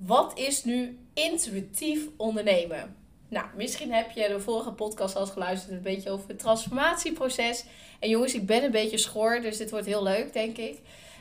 wat 0.00 0.38
is 0.38 0.64
nu 0.64 0.98
intuïtief 1.14 2.08
ondernemen. 2.16 2.96
Nou, 3.28 3.46
misschien 3.56 3.92
heb 3.92 4.10
je 4.10 4.28
de 4.28 4.40
vorige 4.40 4.72
podcast 4.72 5.16
al 5.16 5.26
geluisterd, 5.26 5.72
een 5.72 5.82
beetje 5.82 6.10
over 6.10 6.28
het 6.28 6.38
transformatieproces. 6.38 7.64
En 7.98 8.08
jongens, 8.08 8.34
ik 8.34 8.46
ben 8.46 8.62
een 8.62 8.70
beetje 8.70 8.98
schor, 8.98 9.40
dus 9.40 9.56
dit 9.56 9.70
wordt 9.70 9.86
heel 9.86 10.02
leuk, 10.02 10.32
denk 10.32 10.56
ik. 10.56 10.78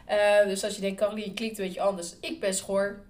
Uh, 0.10 0.48
dus 0.48 0.64
als 0.64 0.76
je 0.76 0.82
denkt, 0.82 1.00
Caroline 1.00 1.34
klinkt 1.34 1.58
een 1.58 1.66
beetje 1.66 1.82
anders, 1.82 2.16
ik 2.22 2.40
ben 2.40 2.54
schor. 2.54 3.04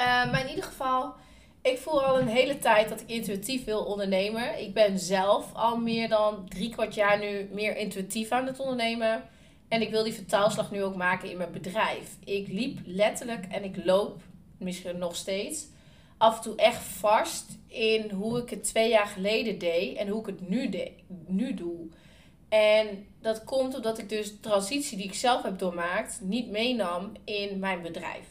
Uh, 0.00 0.06
maar 0.06 0.40
in 0.40 0.48
ieder 0.48 0.64
geval, 0.64 1.14
ik 1.62 1.78
voel 1.78 2.04
al 2.04 2.20
een 2.20 2.28
hele 2.28 2.58
tijd 2.58 2.88
dat 2.88 3.00
ik 3.00 3.08
intuïtief 3.08 3.64
wil 3.64 3.84
ondernemen. 3.84 4.60
Ik 4.60 4.74
ben 4.74 4.98
zelf 4.98 5.46
al 5.52 5.76
meer 5.76 6.08
dan 6.08 6.48
drie 6.48 6.70
kwart 6.70 6.94
jaar 6.94 7.18
nu 7.18 7.48
meer 7.52 7.76
intuïtief 7.76 8.30
aan 8.30 8.46
het 8.46 8.58
ondernemen. 8.58 9.22
En 9.68 9.80
ik 9.80 9.90
wil 9.90 10.04
die 10.04 10.12
vertaalslag 10.12 10.70
nu 10.70 10.82
ook 10.82 10.96
maken 10.96 11.30
in 11.30 11.36
mijn 11.36 11.52
bedrijf. 11.52 12.16
Ik 12.24 12.48
liep 12.48 12.78
letterlijk 12.84 13.44
en 13.50 13.64
ik 13.64 13.84
loop, 13.84 14.22
misschien 14.60 14.98
nog 14.98 15.16
steeds, 15.16 15.66
af 16.18 16.36
en 16.36 16.42
toe 16.42 16.56
echt 16.56 16.82
vast 16.82 17.58
in 17.66 18.10
hoe 18.10 18.38
ik 18.38 18.50
het 18.50 18.64
twee 18.64 18.88
jaar 18.88 19.06
geleden 19.06 19.58
deed 19.58 19.96
en 19.96 20.08
hoe 20.08 20.20
ik 20.20 20.26
het 20.26 20.48
nu, 20.48 20.70
nu 21.26 21.54
doe. 21.54 21.88
En 22.48 23.06
dat 23.20 23.44
komt 23.44 23.74
omdat 23.74 23.98
ik 23.98 24.08
dus 24.08 24.30
de 24.30 24.40
transitie 24.40 24.96
die 24.96 25.06
ik 25.06 25.14
zelf 25.14 25.42
heb 25.42 25.58
doormaakt 25.58 26.18
niet 26.22 26.50
meenam 26.50 27.12
in 27.24 27.58
mijn 27.58 27.82
bedrijf. 27.82 28.26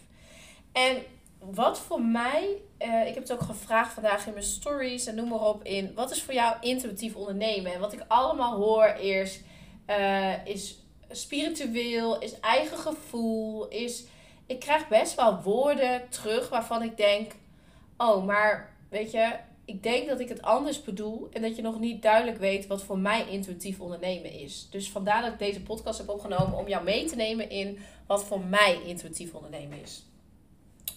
En 0.72 0.98
wat 1.40 1.80
voor 1.80 2.02
mij, 2.02 2.62
uh, 2.80 3.08
ik 3.08 3.14
heb 3.14 3.24
het 3.24 3.32
ook 3.32 3.42
gevraagd 3.42 3.94
vandaag 3.94 4.28
in 4.28 4.34
mijn 4.34 4.46
stories 4.46 5.06
en 5.06 5.16
noem 5.16 5.30
maar 5.30 5.48
op 5.48 5.64
in, 5.64 5.92
wat 5.96 6.12
is 6.12 6.24
voor 6.24 6.34
jou 6.34 6.56
intuïtief 6.62 7.16
ondernemen? 7.16 7.74
En 7.74 7.80
wat 7.80 7.94
ik 7.94 8.04
allemaal 8.08 8.58
hoor 8.58 8.86
is, 8.88 9.42
uh, 9.88 10.46
is 10.46 10.78
spiritueel, 11.12 12.20
is 12.20 12.40
eigen 12.40 12.78
gevoel, 12.78 13.68
is, 13.68 14.04
ik 14.50 14.60
krijg 14.60 14.88
best 14.88 15.16
wel 15.16 15.42
woorden 15.42 16.10
terug 16.10 16.50
waarvan 16.50 16.84
ik 16.84 16.98
denk, 16.98 17.32
oh, 17.98 18.26
maar 18.26 18.74
weet 18.90 19.12
je, 19.12 19.36
ik 19.66 19.84
denk 19.84 20.08
dat 20.08 20.20
ik 20.20 20.30
het 20.30 20.42
anders 20.42 20.84
bedoel 20.84 21.28
en 21.32 21.42
dat 21.42 21.56
je 21.56 21.62
nog 21.62 21.80
niet 21.80 22.02
duidelijk 22.02 22.38
weet 22.38 22.68
wat 22.68 22.84
voor 22.84 23.00
mij 23.00 23.28
intuïtief 23.28 23.80
ondernemen 23.80 24.32
is. 24.32 24.68
Dus 24.72 24.90
vandaar 24.90 25.22
dat 25.22 25.32
ik 25.32 25.40
deze 25.40 25.62
podcast 25.62 25.98
heb 25.98 26.10
opgenomen 26.10 26.58
om 26.58 26.68
jou 26.68 26.84
mee 26.84 27.06
te 27.06 27.16
nemen 27.16 27.50
in 27.50 27.80
wat 28.08 28.24
voor 28.24 28.40
mij 28.40 28.82
intuïtief 28.86 29.34
ondernemen 29.34 29.82
is. 29.82 30.04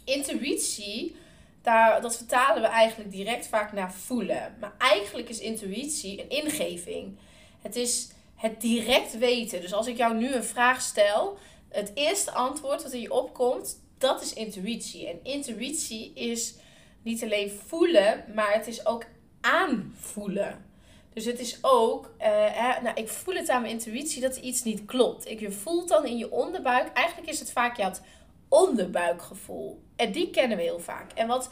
Intuïtie, 0.05 1.17
daar, 1.63 2.01
dat 2.01 2.17
vertalen 2.17 2.63
we 2.63 2.69
eigenlijk 2.69 3.11
direct 3.11 3.47
vaak 3.47 3.73
naar 3.73 3.93
voelen. 3.93 4.57
Maar 4.61 4.75
eigenlijk 4.79 5.29
is 5.29 5.39
intuïtie 5.39 6.21
een 6.21 6.45
ingeving. 6.45 7.19
Het 7.63 7.77
is 7.77 8.11
het 8.35 8.61
direct 8.61 9.19
weten. 9.19 9.61
Dus 9.61 9.73
als 9.73 9.87
ik 9.87 9.97
jou 9.97 10.15
nu 10.15 10.35
een 10.35 10.45
vraag 10.45 10.81
stel, 10.81 11.39
het 11.73 11.91
eerste 11.95 12.31
antwoord 12.31 12.83
wat 12.83 12.93
in 12.93 13.01
je 13.01 13.13
opkomt, 13.13 13.81
dat 13.99 14.23
is 14.23 14.33
intuïtie. 14.33 15.09
En 15.09 15.21
intuïtie 15.23 16.13
is 16.15 16.55
niet 17.03 17.23
alleen 17.23 17.51
voelen, 17.67 18.25
maar 18.35 18.53
het 18.53 18.67
is 18.67 18.87
ook 18.87 19.05
aanvoelen. 19.41 20.71
Dus 21.13 21.25
het 21.25 21.39
is 21.39 21.59
ook, 21.61 22.15
hè, 22.19 22.81
nou, 22.83 22.97
ik 22.97 23.09
voel 23.09 23.35
het 23.35 23.49
aan 23.49 23.61
mijn 23.61 23.73
intuïtie 23.73 24.21
dat 24.21 24.37
er 24.37 24.43
iets 24.43 24.63
niet 24.63 24.85
klopt. 24.85 25.29
Ik, 25.29 25.41
je 25.41 25.51
voelt 25.51 25.89
dan 25.89 26.07
in 26.07 26.19
je 26.19 26.31
onderbuik, 26.31 26.93
eigenlijk 26.93 27.29
is 27.29 27.39
het 27.39 27.53
vaak 27.53 27.77
je 27.77 27.83
had 27.83 28.03
onderbuikgevoel. 28.49 29.83
En 29.97 30.13
die 30.13 30.31
kennen 30.31 30.57
we 30.57 30.63
heel 30.63 30.81
vaak. 30.81 31.13
En 31.13 31.27
wat 31.27 31.51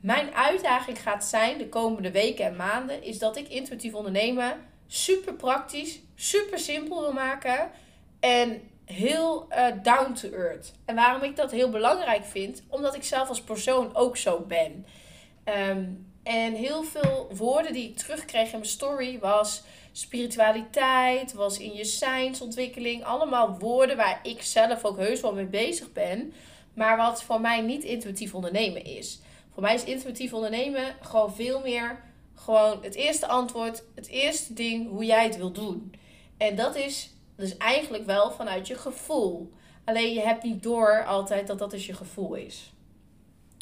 mijn 0.00 0.34
uitdaging 0.34 1.02
gaat 1.02 1.24
zijn 1.24 1.58
de 1.58 1.68
komende 1.68 2.10
weken 2.10 2.44
en 2.44 2.56
maanden, 2.56 3.02
is 3.02 3.18
dat 3.18 3.36
ik 3.36 3.48
intuïtief 3.48 3.94
ondernemen 3.94 4.68
super 4.86 5.34
praktisch, 5.34 6.00
super 6.14 6.58
simpel 6.58 7.00
wil 7.00 7.12
maken. 7.12 7.70
En 8.20 8.69
heel 8.90 9.46
uh, 9.50 9.66
down 9.82 10.12
to 10.12 10.28
earth. 10.30 10.72
En 10.84 10.94
waarom 10.94 11.22
ik 11.22 11.36
dat 11.36 11.50
heel 11.50 11.70
belangrijk 11.70 12.24
vind, 12.24 12.62
omdat 12.68 12.94
ik 12.94 13.04
zelf 13.04 13.28
als 13.28 13.42
persoon 13.42 13.94
ook 13.94 14.16
zo 14.16 14.40
ben. 14.40 14.86
Um, 15.44 16.08
en 16.22 16.54
heel 16.54 16.82
veel 16.82 17.30
woorden 17.34 17.72
die 17.72 17.88
ik 17.88 17.96
terugkreeg 17.96 18.44
in 18.44 18.58
mijn 18.58 18.64
story 18.64 19.18
was 19.18 19.62
spiritualiteit, 19.92 21.32
was 21.32 21.58
in 21.58 21.74
je 21.74 21.84
zijnsontwikkeling. 21.84 23.04
Allemaal 23.04 23.58
woorden 23.58 23.96
waar 23.96 24.20
ik 24.22 24.42
zelf 24.42 24.84
ook 24.84 24.96
heus 24.96 25.20
wel 25.20 25.34
mee 25.34 25.46
bezig 25.46 25.92
ben. 25.92 26.32
Maar 26.74 26.96
wat 26.96 27.22
voor 27.22 27.40
mij 27.40 27.60
niet 27.60 27.84
intuïtief 27.84 28.34
ondernemen 28.34 28.84
is. 28.84 29.20
Voor 29.52 29.62
mij 29.62 29.74
is 29.74 29.84
intuïtief 29.84 30.32
ondernemen 30.32 30.96
gewoon 31.00 31.34
veel 31.34 31.60
meer 31.60 32.00
gewoon 32.34 32.82
het 32.82 32.94
eerste 32.94 33.26
antwoord, 33.26 33.82
het 33.94 34.08
eerste 34.08 34.52
ding 34.52 34.88
hoe 34.88 35.04
jij 35.04 35.24
het 35.24 35.36
wil 35.36 35.52
doen. 35.52 35.94
En 36.36 36.56
dat 36.56 36.76
is 36.76 37.10
dus 37.40 37.56
eigenlijk 37.56 38.06
wel 38.06 38.30
vanuit 38.30 38.66
je 38.66 38.74
gevoel. 38.74 39.52
Alleen 39.84 40.14
je 40.14 40.20
hebt 40.20 40.42
niet 40.42 40.62
door 40.62 41.04
altijd 41.04 41.46
dat 41.46 41.58
dat 41.58 41.70
dus 41.70 41.86
je 41.86 41.94
gevoel 41.94 42.34
is. 42.34 42.72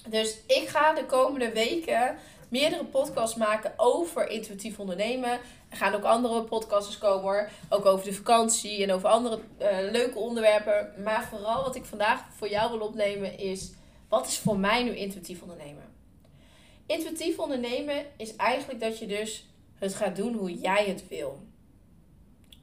Dus 0.08 0.38
ik 0.46 0.68
ga 0.68 0.92
de 0.92 1.04
komende 1.04 1.52
weken 1.52 2.16
meerdere 2.48 2.84
podcasts 2.84 3.36
maken 3.36 3.72
over 3.76 4.28
intuïtief 4.28 4.78
ondernemen. 4.78 5.40
Er 5.68 5.76
gaan 5.76 5.94
ook 5.94 6.04
andere 6.04 6.42
podcasts 6.42 6.98
komen 6.98 7.22
hoor. 7.22 7.50
Ook 7.68 7.86
over 7.86 8.04
de 8.04 8.12
vakantie 8.12 8.82
en 8.82 8.92
over 8.92 9.08
andere 9.08 9.40
uh, 9.60 9.68
leuke 9.90 10.18
onderwerpen. 10.18 10.92
Maar 11.02 11.28
vooral 11.30 11.62
wat 11.62 11.76
ik 11.76 11.84
vandaag 11.84 12.24
voor 12.36 12.48
jou 12.48 12.70
wil 12.70 12.86
opnemen 12.86 13.38
is... 13.38 13.70
Wat 14.08 14.26
is 14.26 14.38
voor 14.38 14.58
mij 14.58 14.82
nu 14.82 14.96
intuïtief 14.96 15.42
ondernemen? 15.42 15.84
Intuïtief 16.86 17.38
ondernemen 17.38 18.06
is 18.16 18.36
eigenlijk 18.36 18.80
dat 18.80 18.98
je 18.98 19.06
dus 19.06 19.46
het 19.78 19.94
gaat 19.94 20.16
doen 20.16 20.34
hoe 20.34 20.58
jij 20.58 20.84
het 20.84 21.08
wil. 21.08 21.42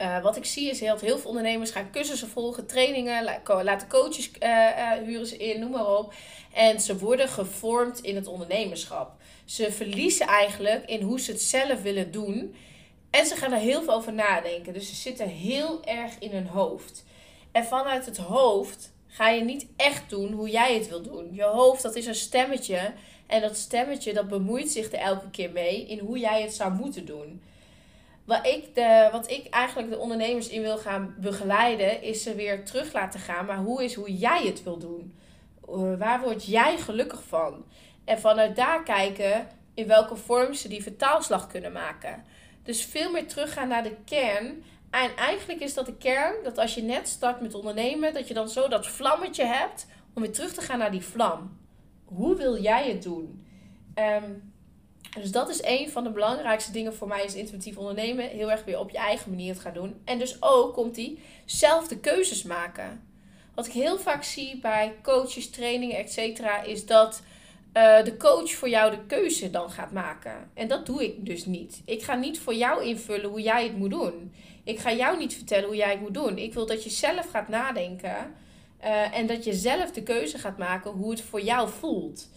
Uh, 0.01 0.22
wat 0.22 0.38
ik 0.38 0.45
zie 0.45 0.69
is 0.69 0.79
heel, 0.79 0.97
veel 0.97 1.19
ondernemers 1.23 1.72
gaan 1.72 1.91
cursussen 1.91 2.28
volgen, 2.28 2.66
trainingen, 2.66 3.41
laten 3.63 3.88
coaches 3.88 4.31
uh, 4.39 4.50
uh, 4.50 4.91
huren 4.91 5.25
ze 5.25 5.38
in, 5.38 5.59
noem 5.59 5.72
maar 5.72 5.97
op. 5.97 6.13
En 6.53 6.79
ze 6.79 6.97
worden 6.97 7.28
gevormd 7.28 8.00
in 8.00 8.16
het 8.16 8.28
ondernemerschap. 8.28 9.11
Ze 9.45 9.72
verliezen 9.72 10.28
eigenlijk 10.28 10.85
in 10.85 11.01
hoe 11.01 11.19
ze 11.19 11.31
het 11.31 11.41
zelf 11.41 11.81
willen 11.81 12.11
doen. 12.11 12.55
En 13.09 13.25
ze 13.25 13.35
gaan 13.35 13.53
er 13.53 13.59
heel 13.59 13.84
veel 13.84 13.94
over 13.94 14.13
nadenken. 14.13 14.73
Dus 14.73 14.88
ze 14.88 14.95
zitten 14.95 15.28
heel 15.28 15.84
erg 15.84 16.11
in 16.19 16.31
hun 16.31 16.47
hoofd. 16.47 17.03
En 17.51 17.66
vanuit 17.66 18.05
het 18.05 18.17
hoofd 18.17 18.91
ga 19.07 19.29
je 19.29 19.44
niet 19.44 19.67
echt 19.75 20.09
doen 20.09 20.31
hoe 20.31 20.50
jij 20.50 20.73
het 20.73 20.89
wil 20.89 21.01
doen. 21.01 21.34
Je 21.34 21.44
hoofd, 21.44 21.81
dat 21.81 21.95
is 21.95 22.05
een 22.05 22.16
stemmetje. 22.16 22.94
En 23.28 23.41
dat 23.41 23.57
stemmetje, 23.57 24.13
dat 24.13 24.28
bemoeit 24.28 24.69
zich 24.69 24.91
er 24.91 25.00
elke 25.00 25.29
keer 25.29 25.51
mee 25.51 25.88
in 25.88 26.00
hoe 26.00 26.19
jij 26.19 26.41
het 26.41 26.53
zou 26.53 26.73
moeten 26.73 27.05
doen. 27.05 27.41
Wat 28.25 28.45
ik, 28.45 28.75
de, 28.75 29.09
wat 29.11 29.31
ik 29.31 29.47
eigenlijk 29.49 29.89
de 29.89 29.97
ondernemers 29.97 30.47
in 30.47 30.61
wil 30.61 30.77
gaan 30.77 31.15
begeleiden, 31.17 32.01
is 32.01 32.23
ze 32.23 32.35
weer 32.35 32.65
terug 32.65 32.93
laten 32.93 33.19
gaan. 33.19 33.45
Maar 33.45 33.57
hoe 33.57 33.83
is 33.83 33.93
hoe 33.93 34.17
jij 34.17 34.45
het 34.45 34.63
wil 34.63 34.77
doen? 34.77 35.15
Eh, 35.67 35.97
waar 35.97 36.21
word 36.21 36.45
jij 36.45 36.77
gelukkig 36.77 37.23
van? 37.23 37.65
En 38.05 38.19
vanuit 38.19 38.55
daar 38.55 38.83
kijken 38.83 39.47
in 39.73 39.87
welke 39.87 40.15
vorm 40.15 40.53
ze 40.53 40.67
die 40.67 40.83
vertaalslag 40.83 41.47
kunnen 41.47 41.71
maken. 41.71 42.23
Dus 42.63 42.85
veel 42.85 43.11
meer 43.11 43.27
teruggaan 43.27 43.67
naar 43.67 43.83
de 43.83 43.95
kern. 44.05 44.63
En 44.89 45.15
eigenlijk 45.15 45.59
is 45.59 45.73
dat 45.73 45.85
de 45.85 45.97
kern 45.97 46.43
dat 46.43 46.57
als 46.57 46.75
je 46.75 46.81
net 46.81 47.07
start 47.07 47.41
met 47.41 47.53
ondernemen, 47.53 48.13
dat 48.13 48.27
je 48.27 48.33
dan 48.33 48.49
zo 48.49 48.67
dat 48.67 48.87
vlammetje 48.87 49.45
hebt 49.45 49.87
om 50.13 50.21
weer 50.21 50.31
terug 50.31 50.53
te 50.53 50.61
gaan 50.61 50.79
naar 50.79 50.91
die 50.91 51.05
vlam. 51.05 51.57
Hoe 52.05 52.35
wil 52.35 52.61
jij 52.61 52.89
het 52.89 53.03
doen? 53.03 53.45
Um, 53.95 54.53
dus 55.22 55.32
dat 55.32 55.50
is 55.50 55.64
een 55.64 55.90
van 55.90 56.03
de 56.03 56.09
belangrijkste 56.09 56.72
dingen 56.72 56.96
voor 56.96 57.08
mij 57.08 57.23
is 57.23 57.35
intuïtief 57.35 57.78
ondernemen. 57.78 58.29
Heel 58.29 58.52
erg 58.52 58.64
weer 58.64 58.79
op 58.79 58.90
je 58.90 58.97
eigen 58.97 59.29
manier 59.29 59.53
het 59.53 59.62
gaan 59.62 59.73
doen. 59.73 60.02
En 60.06 60.20
dus 60.20 60.38
ook 60.40 60.73
komt 60.73 60.96
die 60.96 61.20
zelf 61.46 61.88
de 61.88 62.00
keuzes 62.00 62.44
maken. 62.44 63.03
Wat 63.56 63.66
ik 63.66 63.72
heel 63.72 63.97
vaak 63.97 64.23
zie 64.23 64.59
bij 64.59 64.94
coaches, 65.02 65.50
trainingen, 65.50 65.97
etc. 65.97 66.40
is 66.66 66.85
dat 66.85 67.22
uh, 67.73 68.03
de 68.03 68.17
coach 68.17 68.52
voor 68.52 68.70
jou 68.70 68.91
de 68.91 69.06
keuze 69.08 69.50
dan 69.50 69.70
gaat 69.70 69.91
maken. 69.91 70.50
En 70.53 70.67
dat 70.67 70.85
doe 70.85 71.03
ik 71.03 71.26
dus 71.26 71.46
niet. 71.46 71.82
Ik 71.85 72.03
ga 72.03 72.16
niet 72.16 72.40
voor 72.40 72.53
jou 72.53 72.84
invullen 72.84 73.29
hoe 73.29 73.41
jij 73.41 73.64
het 73.64 73.78
moet 73.78 73.90
doen. 73.90 74.34
Ik 74.64 74.79
ga 74.79 74.94
jou 74.94 75.17
niet 75.17 75.34
vertellen 75.34 75.66
hoe 75.66 75.76
jij 75.76 75.91
het 75.91 76.02
moet 76.02 76.14
doen. 76.14 76.38
Ik 76.38 76.53
wil 76.53 76.66
dat 76.66 76.84
je 76.84 76.90
zelf 76.90 77.29
gaat 77.29 77.47
nadenken. 77.47 78.34
Uh, 78.84 79.17
en 79.17 79.28
dat 79.28 79.44
je 79.44 79.53
zelf 79.53 79.91
de 79.91 80.03
keuze 80.03 80.38
gaat 80.38 80.58
maken 80.58 80.91
hoe 80.91 81.12
het 81.12 81.22
voor 81.22 81.41
jou 81.41 81.70
voelt. 81.70 82.29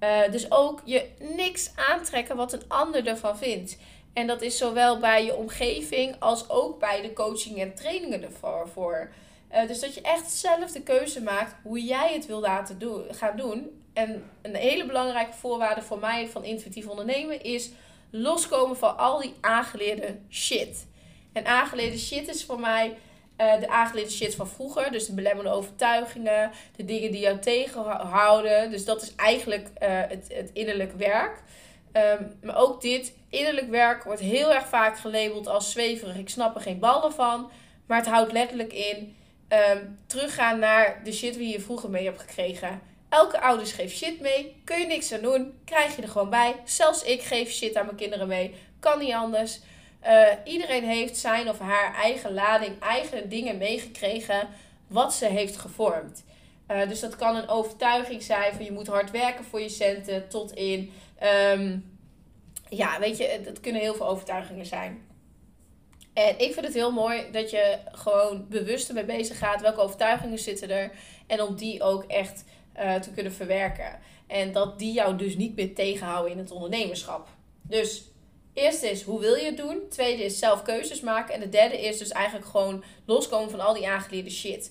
Uh, 0.00 0.30
dus 0.30 0.50
ook 0.50 0.82
je 0.84 1.08
niks 1.18 1.70
aantrekken 1.74 2.36
wat 2.36 2.52
een 2.52 2.68
ander 2.68 3.06
ervan 3.06 3.38
vindt. 3.38 3.78
En 4.12 4.26
dat 4.26 4.42
is 4.42 4.58
zowel 4.58 4.98
bij 4.98 5.24
je 5.24 5.36
omgeving 5.36 6.16
als 6.18 6.50
ook 6.50 6.78
bij 6.78 7.02
de 7.02 7.12
coaching 7.12 7.58
en 7.60 7.74
trainingen 7.74 8.22
ervoor. 8.22 8.68
Voor. 8.72 9.10
Uh, 9.52 9.66
dus 9.66 9.80
dat 9.80 9.94
je 9.94 10.00
echt 10.00 10.30
zelf 10.30 10.72
de 10.72 10.82
keuze 10.82 11.22
maakt 11.22 11.54
hoe 11.62 11.84
jij 11.84 12.12
het 12.12 12.26
wil 12.26 12.40
laten 12.40 12.78
doen, 12.78 13.04
gaan 13.10 13.36
doen. 13.36 13.82
En 13.92 14.30
een 14.42 14.54
hele 14.54 14.86
belangrijke 14.86 15.32
voorwaarde 15.32 15.82
voor 15.82 15.98
mij 15.98 16.28
van 16.28 16.44
intuïtief 16.44 16.86
ondernemen 16.86 17.42
is 17.42 17.70
loskomen 18.10 18.76
van 18.76 18.96
al 18.96 19.20
die 19.20 19.34
aangeleerde 19.40 20.18
shit. 20.30 20.86
En 21.32 21.46
aangeleerde 21.46 21.98
shit 21.98 22.28
is 22.28 22.44
voor 22.44 22.60
mij 22.60 22.96
uh, 23.40 23.60
de 23.60 23.68
aangeleerde 23.68 24.10
shit 24.10 24.34
van 24.34 24.48
vroeger. 24.48 24.92
Dus 24.92 25.06
de 25.06 25.14
belemmerende 25.14 25.56
overtuigingen, 25.56 26.50
de 26.76 26.84
dingen 26.84 27.10
die 27.10 27.20
jou 27.20 27.38
tegenhouden. 27.38 28.70
Dus 28.70 28.84
dat 28.84 29.02
is 29.02 29.14
eigenlijk 29.14 29.68
uh, 29.82 29.88
het, 29.88 30.26
het 30.32 30.50
innerlijk 30.52 30.92
werk. 30.92 31.42
Um, 31.92 32.38
maar 32.42 32.56
ook 32.56 32.80
dit 32.80 33.14
innerlijk 33.28 33.70
werk 33.70 34.04
wordt 34.04 34.20
heel 34.20 34.54
erg 34.54 34.66
vaak 34.66 34.98
gelabeld 34.98 35.48
als 35.48 35.72
zweverig. 35.72 36.16
Ik 36.16 36.28
snap 36.28 36.54
er 36.54 36.60
geen 36.60 36.78
ballen 36.78 37.12
van. 37.12 37.50
Maar 37.86 37.98
het 37.98 38.08
houdt 38.08 38.32
letterlijk 38.32 38.72
in 38.72 39.16
um, 39.48 39.98
teruggaan 40.06 40.58
naar 40.58 41.00
de 41.04 41.12
shit 41.12 41.34
die 41.34 41.52
je 41.52 41.60
vroeger 41.60 41.90
mee 41.90 42.04
hebt 42.04 42.20
gekregen. 42.20 42.80
Elke 43.08 43.40
ouders 43.40 43.72
geeft 43.72 43.96
shit 43.96 44.20
mee. 44.20 44.56
Kun 44.64 44.78
je 44.80 44.86
niks 44.86 45.12
aan 45.12 45.20
doen. 45.20 45.58
Krijg 45.64 45.96
je 45.96 46.02
er 46.02 46.08
gewoon 46.08 46.30
bij. 46.30 46.54
Zelfs 46.64 47.02
ik 47.02 47.22
geef 47.22 47.50
shit 47.50 47.76
aan 47.76 47.84
mijn 47.84 47.96
kinderen 47.96 48.28
mee. 48.28 48.54
Kan 48.80 48.98
niet 48.98 49.12
anders. 49.12 49.60
Uh, 50.04 50.28
iedereen 50.44 50.84
heeft 50.84 51.16
zijn 51.16 51.48
of 51.48 51.58
haar 51.58 51.94
eigen 51.94 52.34
lading, 52.34 52.80
eigen 52.80 53.28
dingen 53.28 53.58
meegekregen 53.58 54.48
wat 54.86 55.14
ze 55.14 55.26
heeft 55.26 55.56
gevormd. 55.56 56.24
Uh, 56.70 56.88
dus 56.88 57.00
dat 57.00 57.16
kan 57.16 57.36
een 57.36 57.48
overtuiging 57.48 58.22
zijn 58.22 58.54
van 58.54 58.64
je 58.64 58.72
moet 58.72 58.86
hard 58.86 59.10
werken 59.10 59.44
voor 59.44 59.60
je 59.60 59.68
centen, 59.68 60.28
tot 60.28 60.52
in, 60.52 60.92
um, 61.52 61.98
ja, 62.68 62.98
weet 62.98 63.16
je, 63.16 63.40
het 63.44 63.60
kunnen 63.60 63.80
heel 63.80 63.94
veel 63.94 64.08
overtuigingen 64.08 64.66
zijn. 64.66 65.06
En 66.12 66.38
ik 66.38 66.52
vind 66.52 66.66
het 66.66 66.74
heel 66.74 66.92
mooi 66.92 67.30
dat 67.32 67.50
je 67.50 67.78
gewoon 67.92 68.46
bewust 68.48 68.88
ermee 68.88 69.04
bezig 69.04 69.38
gaat. 69.38 69.60
Welke 69.60 69.80
overtuigingen 69.80 70.38
zitten 70.38 70.70
er? 70.70 70.90
En 71.26 71.42
om 71.42 71.56
die 71.56 71.82
ook 71.82 72.04
echt 72.04 72.44
uh, 72.78 72.94
te 72.94 73.10
kunnen 73.10 73.32
verwerken. 73.32 73.98
En 74.26 74.52
dat 74.52 74.78
die 74.78 74.92
jou 74.92 75.16
dus 75.16 75.36
niet 75.36 75.56
meer 75.56 75.74
tegenhouden 75.74 76.32
in 76.32 76.38
het 76.38 76.50
ondernemerschap. 76.50 77.28
Dus 77.62 78.02
Eerste 78.56 78.90
is, 78.90 79.02
hoe 79.02 79.20
wil 79.20 79.34
je 79.34 79.44
het 79.44 79.56
doen? 79.56 79.88
Tweede 79.88 80.24
is 80.24 80.38
zelf 80.38 80.62
keuzes 80.62 81.00
maken. 81.00 81.34
En 81.34 81.40
de 81.40 81.48
derde 81.48 81.80
is 81.80 81.98
dus 81.98 82.10
eigenlijk 82.10 82.46
gewoon 82.46 82.84
loskomen 83.06 83.50
van 83.50 83.60
al 83.60 83.74
die 83.74 83.88
aangeleerde 83.88 84.30
shit. 84.30 84.70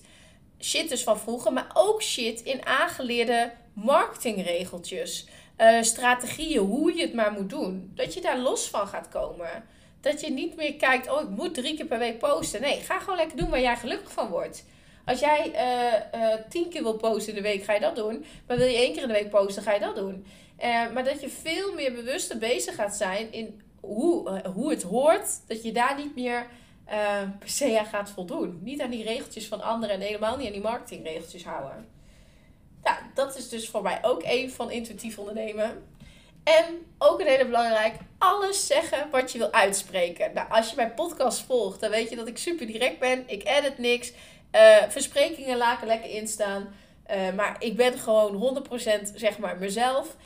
Shit 0.60 0.88
dus 0.88 1.02
van 1.02 1.18
vroeger, 1.18 1.52
maar 1.52 1.70
ook 1.74 2.02
shit 2.02 2.40
in 2.40 2.66
aangeleerde 2.66 3.52
marketingregeltjes. 3.72 5.26
Uh, 5.58 5.82
strategieën, 5.82 6.58
hoe 6.58 6.96
je 6.96 7.02
het 7.02 7.14
maar 7.14 7.32
moet 7.32 7.50
doen. 7.50 7.92
Dat 7.94 8.14
je 8.14 8.20
daar 8.20 8.38
los 8.38 8.68
van 8.68 8.86
gaat 8.86 9.08
komen. 9.08 9.64
Dat 10.00 10.20
je 10.20 10.30
niet 10.30 10.56
meer 10.56 10.74
kijkt, 10.74 11.10
oh 11.10 11.20
ik 11.20 11.28
moet 11.28 11.54
drie 11.54 11.76
keer 11.76 11.86
per 11.86 11.98
week 11.98 12.18
posten. 12.18 12.60
Nee, 12.60 12.80
ga 12.80 12.98
gewoon 12.98 13.16
lekker 13.16 13.36
doen 13.36 13.50
waar 13.50 13.60
jij 13.60 13.76
gelukkig 13.76 14.12
van 14.12 14.28
wordt. 14.28 14.64
Als 15.04 15.20
jij 15.20 15.50
uh, 15.52 16.20
uh, 16.20 16.34
tien 16.48 16.68
keer 16.68 16.82
wil 16.82 16.96
posten 16.96 17.28
in 17.28 17.42
de 17.42 17.48
week, 17.48 17.64
ga 17.64 17.72
je 17.72 17.80
dat 17.80 17.96
doen. 17.96 18.24
Maar 18.46 18.56
wil 18.56 18.66
je 18.66 18.76
één 18.76 18.92
keer 18.92 19.02
in 19.02 19.08
de 19.08 19.14
week 19.14 19.30
posten, 19.30 19.62
ga 19.62 19.72
je 19.72 19.80
dat 19.80 19.96
doen. 19.96 20.26
maar 20.94 21.04
dat 21.04 21.20
je 21.20 21.28
veel 21.28 21.72
meer 21.74 21.92
bewuster 21.92 22.38
bezig 22.38 22.74
gaat 22.74 22.96
zijn 22.96 23.32
in 23.32 23.64
hoe, 23.86 24.30
eh, 24.30 24.52
hoe 24.52 24.70
het 24.70 24.82
hoort, 24.82 25.28
dat 25.46 25.62
je 25.62 25.72
daar 25.72 25.96
niet 25.96 26.14
meer 26.14 26.46
uh, 26.88 27.20
per 27.38 27.48
se 27.48 27.78
aan 27.78 27.86
gaat 27.86 28.10
voldoen. 28.10 28.58
Niet 28.62 28.80
aan 28.80 28.90
die 28.90 29.04
regeltjes 29.04 29.46
van 29.46 29.60
anderen 29.60 29.94
en 29.94 30.00
helemaal 30.00 30.36
niet 30.36 30.46
aan 30.46 30.52
die 30.52 30.60
marketingregeltjes 30.60 31.44
houden. 31.44 31.88
Nou, 32.82 32.96
dat 33.14 33.36
is 33.36 33.48
dus 33.48 33.68
voor 33.68 33.82
mij 33.82 33.98
ook 34.02 34.22
een 34.24 34.50
van 34.50 34.70
intuïtief 34.70 35.18
ondernemen. 35.18 35.84
En 36.44 36.64
ook 36.98 37.20
een 37.20 37.26
hele 37.26 37.44
belangrijk, 37.44 37.94
alles 38.18 38.66
zeggen 38.66 39.10
wat 39.10 39.32
je 39.32 39.38
wil 39.38 39.52
uitspreken. 39.52 40.34
Nou, 40.34 40.50
als 40.50 40.70
je 40.70 40.76
mijn 40.76 40.94
podcast 40.94 41.42
volgt, 41.42 41.80
dan 41.80 41.90
weet 41.90 42.10
je 42.10 42.16
dat 42.16 42.28
ik 42.28 42.38
super 42.38 42.66
direct 42.66 42.98
ben. 42.98 43.24
Ik 43.26 43.44
edit 43.44 43.78
niks. 43.78 44.12
Uh, 44.52 44.76
versprekingen 44.88 45.56
laten 45.56 45.86
lekker 45.86 46.10
instaan. 46.10 46.74
Maar 47.34 47.56
ik 47.58 47.76
ben 47.76 47.98
gewoon 47.98 48.64
100% 49.10 49.14
zeg 49.14 49.38
maar 49.38 49.58
mezelf. 49.58 50.16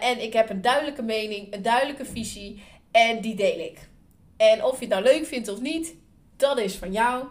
En 0.00 0.22
ik 0.22 0.32
heb 0.32 0.50
een 0.50 0.60
duidelijke 0.60 1.02
mening, 1.02 1.54
een 1.54 1.62
duidelijke 1.62 2.04
visie. 2.04 2.62
En 2.96 3.20
die 3.20 3.34
deel 3.34 3.58
ik. 3.58 3.88
En 4.36 4.64
of 4.64 4.74
je 4.74 4.86
het 4.86 4.88
nou 4.88 5.02
leuk 5.02 5.26
vindt 5.26 5.48
of 5.48 5.60
niet, 5.60 5.94
dat 6.36 6.58
is 6.58 6.74
van 6.74 6.92
jou. 6.92 7.24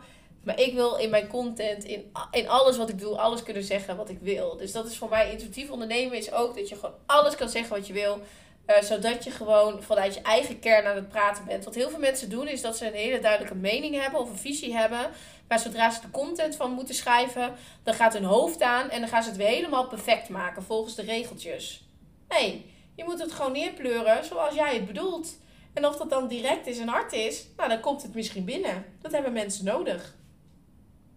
Maar 0.44 0.60
ik 0.60 0.74
wil 0.74 0.96
in 0.96 1.10
mijn 1.10 1.28
content, 1.28 1.84
in, 1.84 2.12
in 2.32 2.50
alles 2.50 2.78
wat 2.78 2.90
ik 2.90 3.00
doe, 3.00 3.18
alles 3.18 3.44
kunnen 3.44 3.64
zeggen 3.64 3.98
wat 3.98 4.10
ik 4.10 4.18
wil. 4.22 4.58
Dus 4.58 4.72
dat 4.72 4.86
is 4.86 4.98
voor 4.98 5.10
mij 5.10 5.32
intuïtief 5.32 5.70
ondernemen 5.70 6.18
is 6.18 6.32
ook 6.32 6.56
dat 6.56 6.70
je 6.70 6.76
gewoon 6.76 6.96
alles 7.06 7.36
kan 7.36 7.50
zeggen 7.50 7.76
wat 7.76 7.88
je 7.88 7.94
wil. 7.94 8.22
Uh, 8.68 8.82
zodat 8.82 9.24
je 9.24 9.32
gewoon 9.32 9.84
vanuit 9.84 10.14
je 10.14 10.22
eigen 10.22 10.60
kern 10.60 10.86
aan 10.86 10.96
het 10.96 11.10
praten 11.10 11.46
bent. 11.46 11.66
Wat 11.66 11.76
heel 11.76 11.90
veel 11.90 12.00
mensen 12.00 12.30
doen 12.30 12.48
is 12.48 12.62
dat 12.62 12.78
ze 12.78 12.88
een 12.88 12.94
hele 12.94 13.20
duidelijke 13.20 13.58
mening 13.58 14.02
hebben 14.02 14.20
of 14.20 14.30
een 14.30 14.38
visie 14.38 14.76
hebben. 14.76 15.10
Maar 15.48 15.60
zodra 15.60 15.90
ze 15.90 16.02
de 16.02 16.12
content 16.12 16.56
van 16.56 16.72
moeten 16.72 16.96
schrijven, 16.96 17.54
dan 17.84 17.94
gaat 17.94 18.14
hun 18.14 18.24
hoofd 18.24 18.62
aan 18.62 18.90
en 18.90 19.00
dan 19.00 19.10
gaan 19.10 19.24
ze 19.24 19.30
het 19.30 19.38
weer 19.38 19.48
helemaal 19.48 19.88
perfect 19.88 20.30
maken 20.30 20.64
volgens 20.64 20.96
de 20.96 21.02
regeltjes. 21.02 21.84
Nee, 22.28 22.66
je 22.96 23.04
moet 23.04 23.20
het 23.20 23.32
gewoon 23.32 23.52
neerpleuren 23.52 24.26
zoals 24.26 24.56
jij 24.56 24.74
het 24.74 24.86
bedoelt. 24.86 25.44
En 25.76 25.86
of 25.86 25.98
dat 25.98 26.10
dan 26.10 26.28
direct 26.28 26.68
is 26.68 26.80
en 26.80 26.88
hard 26.88 27.14
is, 27.14 27.48
nou 27.58 27.70
dan 27.70 27.80
komt 27.80 28.02
het 28.02 28.14
misschien 28.14 28.46
binnen. 28.46 28.86
Dat 29.02 29.12
hebben 29.12 29.34
mensen 29.34 29.66
nodig. 29.66 30.16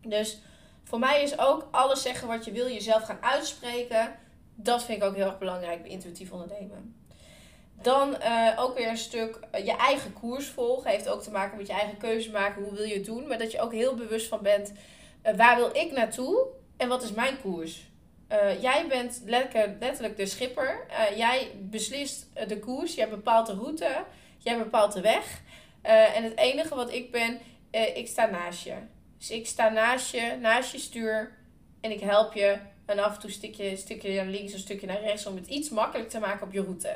Dus 0.03 0.41
voor 0.85 0.99
mij 0.99 1.23
is 1.23 1.39
ook 1.39 1.69
alles 1.71 2.03
zeggen 2.03 2.29
wat 2.29 2.45
je 2.45 2.53
wil, 2.53 2.69
jezelf 2.69 3.03
gaan 3.03 3.23
uitspreken. 3.23 4.15
Dat 4.55 4.85
vind 4.85 5.03
ik 5.03 5.09
ook 5.09 5.15
heel 5.15 5.27
erg 5.27 5.39
belangrijk 5.39 5.83
bij 5.83 5.91
intuïtief 5.91 6.33
ondernemen. 6.33 6.97
Dan 7.83 8.17
uh, 8.23 8.53
ook 8.59 8.77
weer 8.77 8.89
een 8.89 8.97
stuk 8.97 9.39
uh, 9.55 9.65
je 9.65 9.77
eigen 9.77 10.13
koers 10.13 10.47
volgen. 10.47 10.91
Heeft 10.91 11.09
ook 11.09 11.23
te 11.23 11.31
maken 11.31 11.57
met 11.57 11.67
je 11.67 11.73
eigen 11.73 11.97
keuze 11.97 12.31
maken. 12.31 12.63
Hoe 12.63 12.75
wil 12.75 12.85
je 12.85 12.95
het 12.95 13.05
doen? 13.05 13.27
Maar 13.27 13.39
dat 13.39 13.53
je 13.53 13.61
ook 13.61 13.73
heel 13.73 13.95
bewust 13.95 14.29
van 14.29 14.43
bent. 14.43 14.73
Uh, 15.27 15.37
waar 15.37 15.57
wil 15.57 15.77
ik 15.77 15.93
naartoe? 15.93 16.47
En 16.77 16.89
wat 16.89 17.03
is 17.03 17.13
mijn 17.13 17.41
koers? 17.41 17.87
jij 18.61 18.87
bent 18.89 19.23
letterlijk 19.79 20.17
de 20.17 20.27
schipper. 20.27 20.87
jij 21.17 21.51
beslist 21.61 22.27
de 22.47 22.59
koers. 22.59 22.95
Jij 22.95 23.09
bepaalt 23.09 23.47
de 23.47 23.55
route. 23.55 24.05
Jij 24.49 24.59
bepaalt 24.59 24.93
de 24.93 25.01
weg. 25.01 25.43
Uh, 25.87 26.17
en 26.17 26.25
het 26.25 26.37
enige 26.37 26.75
wat 26.75 26.93
ik 26.93 27.11
ben, 27.11 27.39
uh, 27.73 27.97
ik 27.97 28.07
sta 28.07 28.27
naast 28.27 28.65
je. 28.65 28.75
Dus 29.19 29.31
ik 29.31 29.47
sta 29.47 29.69
naast 29.69 30.13
je, 30.13 30.37
naast 30.41 30.73
je 30.73 30.79
stuur. 30.79 31.37
En 31.81 31.91
ik 31.91 32.01
help 32.01 32.33
je. 32.33 32.59
En 32.87 32.99
af 32.99 33.15
en 33.15 33.21
toe 33.21 33.31
stukje, 33.31 33.77
stukje 33.77 34.15
naar 34.15 34.27
links, 34.27 34.53
een 34.53 34.59
stukje 34.59 34.87
naar 34.87 35.01
rechts. 35.01 35.27
Om 35.27 35.37
het 35.37 35.47
iets 35.47 35.69
makkelijker 35.69 36.11
te 36.11 36.19
maken 36.19 36.47
op 36.47 36.53
je 36.53 36.63
route. 36.63 36.95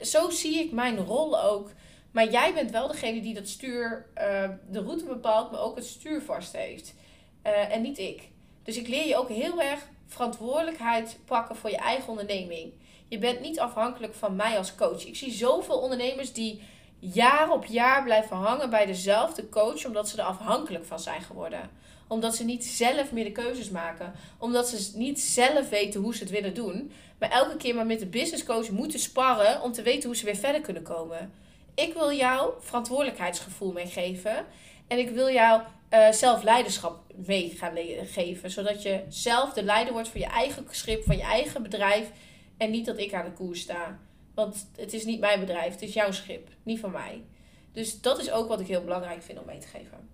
Zo 0.00 0.30
zie 0.30 0.58
ik 0.58 0.72
mijn 0.72 0.96
rol 0.96 1.40
ook. 1.42 1.70
Maar 2.10 2.30
jij 2.30 2.54
bent 2.54 2.70
wel 2.70 2.88
degene 2.88 3.20
die 3.20 3.34
dat 3.34 3.48
stuur, 3.48 4.06
uh, 4.18 4.50
de 4.70 4.80
route 4.80 5.04
bepaalt, 5.04 5.50
maar 5.50 5.60
ook 5.60 5.76
het 5.76 5.86
stuur 5.86 6.22
vast 6.22 6.56
heeft. 6.56 6.94
en 7.42 7.82
niet 7.82 7.98
ik. 7.98 8.28
Dus 8.62 8.76
ik 8.76 8.88
leer 8.88 9.06
je 9.06 9.16
ook 9.16 9.28
heel 9.28 9.62
erg 9.62 9.88
verantwoordelijkheid 10.06 11.18
pakken 11.24 11.56
voor 11.56 11.70
je 11.70 11.76
eigen 11.76 12.08
onderneming. 12.08 12.72
Je 13.08 13.18
bent 13.18 13.40
niet 13.40 13.60
afhankelijk 13.60 14.14
van 14.14 14.36
mij 14.36 14.58
als 14.58 14.74
coach. 14.74 15.06
Ik 15.06 15.16
zie 15.16 15.32
zoveel 15.32 15.78
ondernemers 15.78 16.32
die 16.32 16.62
jaar 16.98 17.50
op 17.50 17.64
jaar 17.64 18.02
blijven 18.02 18.36
hangen 18.36 18.70
bij 18.70 18.86
dezelfde 18.86 19.48
coach 19.48 19.86
omdat 19.86 20.08
ze 20.08 20.16
er 20.16 20.24
afhankelijk 20.24 20.84
van 20.84 21.00
zijn 21.00 21.22
geworden. 21.22 21.70
Omdat 22.08 22.36
ze 22.36 22.44
niet 22.44 22.64
zelf 22.64 23.12
meer 23.12 23.24
de 23.24 23.32
keuzes 23.32 23.70
maken. 23.70 24.12
Omdat 24.38 24.68
ze 24.68 24.98
niet 24.98 25.20
zelf 25.20 25.68
weten 25.68 26.00
hoe 26.00 26.14
ze 26.14 26.22
het 26.22 26.32
willen 26.32 26.54
doen. 26.54 26.92
Maar 27.18 27.30
elke 27.30 27.56
keer 27.56 27.74
maar 27.74 27.86
met 27.86 27.98
de 27.98 28.06
business 28.06 28.44
coach 28.44 28.70
moeten 28.70 28.98
sparren 28.98 29.62
om 29.62 29.72
te 29.72 29.82
weten 29.82 30.08
hoe 30.08 30.16
ze 30.16 30.24
weer 30.24 30.36
verder 30.36 30.60
kunnen 30.60 30.82
komen. 30.82 31.32
Ik 31.74 31.94
wil 31.94 32.12
jou 32.12 32.52
verantwoordelijkheidsgevoel 32.60 33.72
meegeven. 33.72 34.46
En 34.88 34.98
ik 34.98 35.10
wil 35.10 35.30
jou 35.30 35.62
uh, 35.90 36.10
zelf 36.10 36.42
leiderschap 36.42 37.00
mee 37.26 37.54
gaan 37.56 37.76
geven. 38.04 38.50
Zodat 38.50 38.82
je 38.82 39.02
zelf 39.08 39.52
de 39.52 39.62
leider 39.62 39.92
wordt 39.92 40.08
van 40.08 40.20
je 40.20 40.26
eigen 40.26 40.66
schip, 40.70 41.04
van 41.04 41.16
je 41.16 41.22
eigen 41.22 41.62
bedrijf 41.62 42.10
en 42.56 42.70
niet 42.70 42.86
dat 42.86 42.98
ik 42.98 43.14
aan 43.14 43.24
de 43.24 43.32
koers 43.32 43.60
sta. 43.60 43.98
Want 44.38 44.68
het 44.76 44.92
is 44.92 45.04
niet 45.04 45.20
mijn 45.20 45.40
bedrijf, 45.40 45.72
het 45.72 45.82
is 45.82 45.92
jouw 45.92 46.10
schip, 46.10 46.48
niet 46.62 46.80
van 46.80 46.90
mij. 46.90 47.24
Dus 47.72 48.00
dat 48.00 48.18
is 48.18 48.30
ook 48.30 48.48
wat 48.48 48.60
ik 48.60 48.66
heel 48.66 48.84
belangrijk 48.84 49.22
vind 49.22 49.38
om 49.38 49.46
mee 49.46 49.58
te 49.58 49.66
geven. 49.66 50.08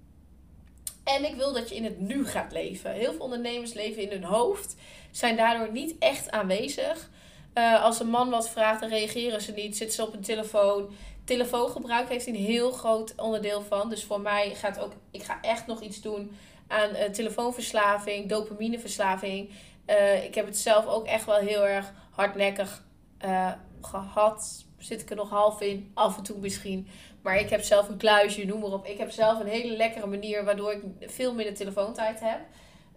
En 1.04 1.24
ik 1.24 1.34
wil 1.34 1.52
dat 1.52 1.68
je 1.68 1.74
in 1.74 1.84
het 1.84 2.00
nu 2.00 2.26
gaat 2.26 2.52
leven. 2.52 2.92
Heel 2.92 3.12
veel 3.12 3.20
ondernemers 3.20 3.72
leven 3.72 4.02
in 4.02 4.10
hun 4.10 4.24
hoofd, 4.24 4.76
zijn 5.10 5.36
daardoor 5.36 5.72
niet 5.72 5.94
echt 5.98 6.30
aanwezig. 6.30 7.10
Uh, 7.54 7.82
als 7.82 8.00
een 8.00 8.08
man 8.08 8.30
wat 8.30 8.50
vraagt, 8.50 8.80
dan 8.80 8.88
reageren 8.88 9.42
ze 9.42 9.52
niet, 9.52 9.76
zitten 9.76 9.96
ze 9.96 10.06
op 10.06 10.12
een 10.12 10.20
telefoon. 10.20 10.94
Telefoongebruik 11.24 12.08
heeft 12.08 12.26
een 12.26 12.34
heel 12.34 12.70
groot 12.70 13.14
onderdeel 13.16 13.62
van. 13.62 13.88
Dus 13.88 14.04
voor 14.04 14.20
mij 14.20 14.54
gaat 14.54 14.78
ook, 14.78 14.92
ik 15.10 15.22
ga 15.22 15.38
echt 15.40 15.66
nog 15.66 15.80
iets 15.80 16.00
doen 16.00 16.36
aan 16.66 16.90
uh, 16.90 17.02
telefoonverslaving, 17.02 18.28
dopamineverslaving. 18.28 19.50
Uh, 19.86 20.24
ik 20.24 20.34
heb 20.34 20.46
het 20.46 20.58
zelf 20.58 20.86
ook 20.86 21.06
echt 21.06 21.26
wel 21.26 21.36
heel 21.36 21.66
erg 21.66 21.92
hardnekkig 22.10 22.82
uh, 23.24 23.52
gehad. 23.80 24.64
Zit 24.78 25.00
ik 25.00 25.10
er 25.10 25.16
nog 25.16 25.30
half 25.30 25.60
in, 25.60 25.90
af 25.94 26.16
en 26.16 26.22
toe 26.22 26.38
misschien. 26.38 26.88
Maar 27.22 27.40
ik 27.40 27.50
heb 27.50 27.62
zelf 27.62 27.88
een 27.88 27.96
kluisje, 27.96 28.44
noem 28.44 28.60
maar 28.60 28.72
op. 28.72 28.86
Ik 28.86 28.98
heb 28.98 29.10
zelf 29.10 29.40
een 29.40 29.46
hele 29.46 29.76
lekkere 29.76 30.06
manier 30.06 30.44
waardoor 30.44 30.72
ik 30.72 30.82
veel 31.00 31.34
minder 31.34 31.54
telefoontijd 31.54 32.20
heb. 32.20 32.40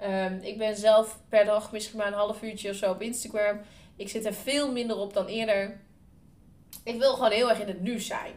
Um, 0.03 0.39
ik 0.41 0.57
ben 0.57 0.75
zelf 0.75 1.19
per 1.29 1.45
dag 1.45 1.71
misschien 1.71 1.97
maar 1.97 2.07
een 2.07 2.13
half 2.13 2.41
uurtje 2.41 2.69
of 2.69 2.75
zo 2.75 2.91
op 2.91 3.01
Instagram. 3.01 3.59
Ik 3.95 4.09
zit 4.09 4.25
er 4.25 4.33
veel 4.33 4.71
minder 4.71 4.97
op 4.97 5.13
dan 5.13 5.25
eerder. 5.25 5.79
Ik 6.83 6.99
wil 6.99 7.13
gewoon 7.13 7.31
heel 7.31 7.49
erg 7.49 7.59
in 7.59 7.67
het 7.67 7.81
nu 7.81 7.99
zijn. 7.99 8.33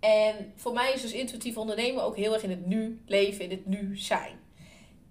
En 0.00 0.52
voor 0.56 0.72
mij 0.72 0.92
is 0.92 1.02
dus 1.02 1.12
intuïtief 1.12 1.56
ondernemen 1.56 2.02
ook 2.02 2.16
heel 2.16 2.32
erg 2.32 2.42
in 2.42 2.50
het 2.50 2.66
nu 2.66 3.02
leven, 3.06 3.44
in 3.44 3.50
het 3.50 3.66
nu 3.66 3.96
zijn. 3.96 4.41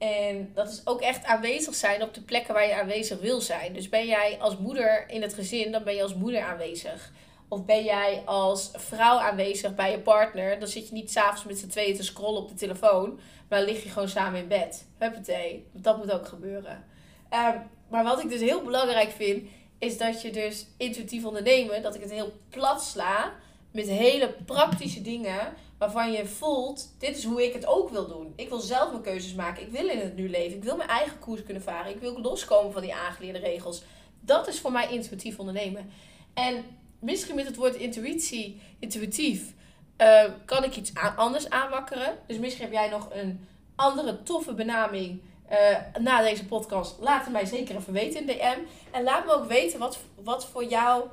En 0.02 0.52
dat 0.54 0.70
is 0.70 0.82
ook 0.86 1.02
echt 1.02 1.26
aanwezig 1.26 1.76
zijn 1.76 2.04
op 2.04 2.14
de 2.14 2.22
plekken 2.22 2.54
waar 2.54 2.68
je 2.68 2.80
aanwezig 2.80 3.20
wil 3.20 3.42
zijn. 3.42 3.74
Dus 3.74 3.90
ben 3.90 4.06
jij 4.06 4.38
als 4.40 4.58
moeder 4.58 5.10
in 5.10 5.22
het 5.22 5.34
gezin, 5.34 5.72
dan 5.72 5.84
ben 5.84 5.96
je 5.96 6.02
als 6.02 6.16
moeder 6.16 6.42
aanwezig. 6.42 7.12
Of 7.48 7.66
ben 7.66 7.84
jij 7.84 8.22
als 8.26 8.72
vrouw 8.74 9.18
aanwezig 9.18 9.76
bij 9.76 9.92
je 9.92 10.00
partner, 10.00 10.60
dan 10.60 10.68
zit 10.68 10.88
je 10.88 10.94
niet 10.94 11.12
s'avonds 11.12 11.44
met 11.44 11.58
z'n 11.58 11.68
tweeën 11.68 11.96
te 11.96 12.04
scrollen 12.04 12.42
op 12.42 12.50
de 12.50 12.56
telefoon, 12.56 13.20
maar 13.50 13.62
lig 13.62 13.84
je 13.84 13.90
gewoon 13.90 14.10
samen 14.10 14.40
in 14.40 14.48
bed. 14.48 14.88
Huppatee, 14.98 15.66
dat 15.72 15.98
moet 15.98 16.12
ook 16.12 16.28
gebeuren. 16.28 16.86
Ehm, 17.30 17.58
maar 17.90 18.04
wat 18.04 18.24
ik 18.24 18.30
dus 18.30 18.42
heel 18.42 18.64
belangrijk 18.64 19.12
vind, 19.12 19.48
is 19.80 19.98
dat 19.98 20.22
je 20.22 20.32
dus 20.32 20.66
intuïtief 20.78 21.26
ondernemen, 21.26 21.82
dat 21.82 21.96
ik 21.96 22.02
het 22.02 22.12
heel 22.12 22.34
plat 22.50 22.84
sla 22.84 23.34
met 23.72 23.88
hele 23.88 24.36
praktische 24.46 25.02
dingen 25.02 25.54
waarvan 25.82 26.12
je 26.12 26.26
voelt, 26.26 26.96
dit 26.98 27.18
is 27.18 27.24
hoe 27.24 27.46
ik 27.46 27.54
het 27.54 27.66
ook 27.66 27.90
wil 27.90 28.08
doen. 28.08 28.34
Ik 28.36 28.50
wil 28.50 28.60
zelf 28.60 28.92
mijn 28.92 29.04
keuzes 29.04 29.34
maken. 29.34 29.62
Ik 29.64 29.72
wil 29.72 29.90
in 29.90 30.00
het 30.00 30.16
nu 30.16 30.30
leven. 30.30 30.58
Ik 30.58 30.64
wil 30.64 30.76
mijn 30.76 30.90
eigen 30.90 31.20
koers 31.20 31.44
kunnen 31.44 31.64
varen. 31.64 31.92
Ik 31.92 32.00
wil 32.00 32.22
loskomen 32.22 32.74
van 32.74 32.82
die 32.82 32.96
aangeleerde 32.96 33.40
regels. 33.40 33.84
Dat 34.20 34.48
is 34.48 34.60
voor 34.60 34.72
mij 34.72 34.92
intuïtief 34.92 35.40
ondernemen. 35.40 35.92
En 36.34 36.64
misschien 37.00 37.36
met 37.36 37.46
het 37.46 37.56
woord 37.56 37.76
intuïtie, 37.76 38.62
intuïtief, 38.80 39.54
uh, 39.98 40.24
kan 40.46 40.64
ik 40.64 40.76
iets 40.76 40.92
anders 41.16 41.50
aanwakkeren. 41.50 42.18
Dus 42.28 42.38
misschien 42.38 42.64
heb 42.64 42.74
jij 42.74 42.90
nog 42.90 43.08
een 43.12 43.48
andere 43.76 44.24
toffe 44.24 44.54
benaming 44.54 45.22
uh, 45.52 45.58
na 46.00 46.22
deze 46.22 46.46
podcast. 46.46 46.96
Laat 47.00 47.24
het 47.24 47.34
mij 47.34 47.46
zeker 47.46 47.76
even 47.76 47.94
weten 47.94 48.20
in 48.20 48.28
DM. 48.28 48.60
En 48.92 49.04
laat 49.04 49.26
me 49.26 49.34
ook 49.34 49.46
weten 49.46 49.80
wat, 49.80 50.00
wat 50.24 50.46
voor 50.46 50.66
jou 50.66 51.04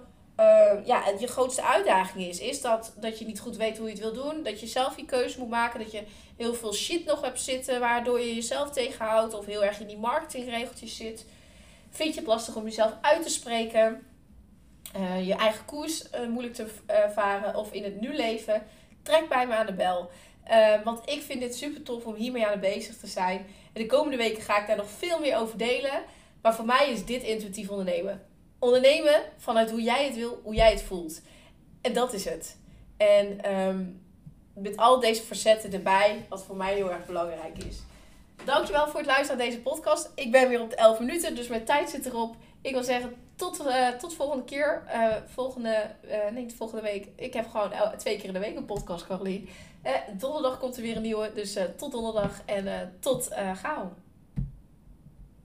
uh, 0.40 0.86
ja, 0.86 1.02
je 1.18 1.26
grootste 1.26 1.64
uitdaging 1.64 2.26
is. 2.26 2.40
Is 2.40 2.60
dat, 2.60 2.92
dat 2.96 3.18
je 3.18 3.24
niet 3.24 3.40
goed 3.40 3.56
weet 3.56 3.78
hoe 3.78 3.86
je 3.86 3.92
het 3.92 4.02
wil 4.02 4.12
doen. 4.12 4.42
Dat 4.42 4.60
je 4.60 4.66
zelf 4.66 4.96
je 4.96 5.04
keuze 5.04 5.38
moet 5.38 5.48
maken. 5.48 5.80
Dat 5.80 5.92
je 5.92 6.02
heel 6.36 6.54
veel 6.54 6.72
shit 6.72 7.04
nog 7.04 7.20
hebt 7.20 7.40
zitten. 7.40 7.80
Waardoor 7.80 8.20
je 8.20 8.34
jezelf 8.34 8.70
tegenhoudt. 8.70 9.34
Of 9.34 9.46
heel 9.46 9.64
erg 9.64 9.80
in 9.80 9.86
die 9.86 9.98
marketingregeltjes 9.98 10.96
zit. 10.96 11.24
Vind 11.90 12.14
je 12.14 12.20
het 12.20 12.28
lastig 12.28 12.56
om 12.56 12.64
jezelf 12.64 12.92
uit 13.00 13.22
te 13.22 13.30
spreken. 13.30 14.06
Uh, 14.96 15.26
je 15.26 15.34
eigen 15.34 15.64
koers 15.64 16.04
uh, 16.14 16.28
moeilijk 16.28 16.54
te 16.54 16.66
varen. 17.14 17.54
Of 17.54 17.72
in 17.72 17.84
het 17.84 18.00
nu 18.00 18.14
leven. 18.14 18.62
Trek 19.02 19.28
bij 19.28 19.46
me 19.46 19.54
aan 19.54 19.66
de 19.66 19.72
bel. 19.72 20.10
want 20.84 21.10
ik 21.10 21.22
vind 21.22 21.40
dit 21.40 21.56
super 21.56 21.82
tof 21.82 22.04
om 22.04 22.14
hiermee 22.14 22.46
aan 22.46 22.52
de 22.52 22.58
bezig 22.58 22.96
te 22.96 23.06
zijn. 23.06 23.46
En 23.72 23.82
de 23.82 23.86
komende 23.86 24.16
weken 24.16 24.42
ga 24.42 24.60
ik 24.60 24.66
daar 24.66 24.76
nog 24.76 24.90
veel 24.90 25.20
meer 25.20 25.36
over 25.36 25.58
delen. 25.58 26.02
Maar 26.42 26.54
voor 26.54 26.64
mij 26.64 26.90
is 26.90 27.04
dit 27.04 27.22
intuïtief 27.22 27.68
ondernemen 27.68 28.27
ondernemen 28.58 29.20
vanuit 29.36 29.70
hoe 29.70 29.82
jij 29.82 30.04
het 30.04 30.14
wil, 30.14 30.40
hoe 30.42 30.54
jij 30.54 30.70
het 30.70 30.82
voelt. 30.82 31.20
En 31.80 31.92
dat 31.92 32.12
is 32.12 32.24
het. 32.24 32.56
En 32.96 33.54
um, 33.54 34.02
met 34.54 34.76
al 34.76 35.00
deze 35.00 35.22
facetten 35.22 35.72
erbij, 35.72 36.26
wat 36.28 36.44
voor 36.44 36.56
mij 36.56 36.74
heel 36.74 36.92
erg 36.92 37.06
belangrijk 37.06 37.64
is. 37.64 37.78
Dankjewel 38.44 38.88
voor 38.88 39.00
het 39.00 39.08
luisteren 39.08 39.36
naar 39.36 39.46
deze 39.46 39.60
podcast. 39.60 40.10
Ik 40.14 40.32
ben 40.32 40.48
weer 40.48 40.60
op 40.60 40.70
de 40.70 40.76
11 40.76 40.98
minuten, 40.98 41.34
dus 41.34 41.48
mijn 41.48 41.64
tijd 41.64 41.90
zit 41.90 42.06
erop. 42.06 42.36
Ik 42.60 42.72
wil 42.72 42.84
zeggen, 42.84 43.14
tot, 43.36 43.60
uh, 43.60 43.88
tot 43.88 44.14
volgende 44.14 44.44
keer. 44.44 44.82
Uh, 44.86 45.14
volgende, 45.26 45.90
uh, 46.04 46.30
nee, 46.32 46.46
volgende 46.56 46.82
week. 46.82 47.08
Ik 47.16 47.32
heb 47.32 47.48
gewoon 47.50 47.72
twee 47.96 48.16
keer 48.16 48.26
in 48.26 48.32
de 48.32 48.38
week 48.38 48.56
een 48.56 48.64
podcast, 48.64 49.06
Caroline. 49.06 49.46
donderdag 50.12 50.58
komt 50.58 50.76
er 50.76 50.82
weer 50.82 50.96
een 50.96 51.02
nieuwe. 51.02 51.32
Dus 51.34 51.58
tot 51.76 51.92
donderdag 51.92 52.42
en 52.44 52.96
tot 53.00 53.30
gauw. 53.54 53.92